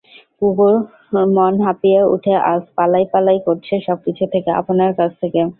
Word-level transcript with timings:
কুমুর 0.39 0.75
মন 1.35 1.53
হাঁপিয়ে 1.61 2.01
উঠে 2.13 2.33
আজ 2.51 2.61
পালাই-পালাই 2.77 3.37
করছে 3.47 3.73
সব-কিছু 3.87 4.23
থেকে, 4.33 4.49
আপনার 4.61 4.91
কাছ 4.99 5.11
থেকে। 5.21 5.41